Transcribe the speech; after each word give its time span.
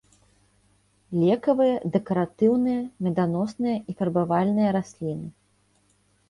Лекавыя, 1.23 1.75
дэкаратыўныя, 1.95 2.79
меданосныя 3.09 3.77
і 3.93 3.97
фарбавальныя 4.01 4.69
расліны. 4.79 5.27